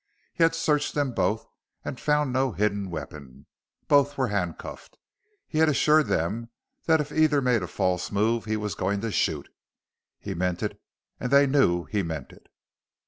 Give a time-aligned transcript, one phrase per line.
[0.33, 1.45] He had searched them both
[1.85, 3.45] and found no hidden weapon.
[3.87, 4.97] Both were handcuffed.
[5.47, 6.49] He had assured them
[6.85, 9.47] that if either made a false move, he was going to shoot.
[10.17, 10.81] He meant it
[11.19, 12.47] and they knew he meant it.